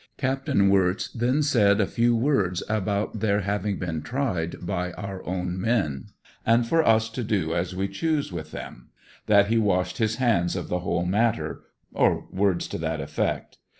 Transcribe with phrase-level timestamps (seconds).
[0.17, 0.47] Capt.
[0.49, 6.07] Wirtz then said a few words about their having been tried by our own men
[6.43, 8.89] and for us to do as we choose with them,
[9.27, 11.61] that he washed his hands of the whole matter,
[11.93, 13.59] or words to that effect.